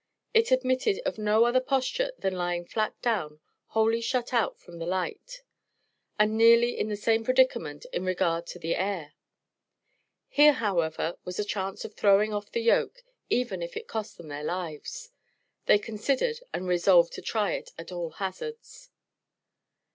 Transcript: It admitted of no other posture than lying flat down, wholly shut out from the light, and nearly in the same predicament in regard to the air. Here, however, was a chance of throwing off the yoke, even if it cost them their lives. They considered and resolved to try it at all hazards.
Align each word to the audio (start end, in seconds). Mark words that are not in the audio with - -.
It 0.33 0.49
admitted 0.49 0.99
of 1.05 1.19
no 1.19 1.43
other 1.45 1.59
posture 1.59 2.11
than 2.17 2.33
lying 2.33 2.65
flat 2.65 2.99
down, 3.03 3.39
wholly 3.67 4.01
shut 4.01 4.33
out 4.33 4.59
from 4.59 4.79
the 4.79 4.87
light, 4.87 5.43
and 6.17 6.35
nearly 6.35 6.75
in 6.75 6.87
the 6.89 6.95
same 6.95 7.23
predicament 7.23 7.85
in 7.93 8.03
regard 8.03 8.47
to 8.47 8.57
the 8.57 8.75
air. 8.75 9.13
Here, 10.27 10.53
however, 10.53 11.19
was 11.23 11.37
a 11.37 11.45
chance 11.45 11.85
of 11.85 11.93
throwing 11.93 12.33
off 12.33 12.51
the 12.51 12.63
yoke, 12.63 13.03
even 13.29 13.61
if 13.61 13.77
it 13.77 13.87
cost 13.87 14.17
them 14.17 14.29
their 14.29 14.43
lives. 14.43 15.11
They 15.67 15.77
considered 15.77 16.39
and 16.51 16.67
resolved 16.67 17.13
to 17.13 17.21
try 17.21 17.51
it 17.51 17.69
at 17.77 17.91
all 17.91 18.09
hazards. 18.09 18.89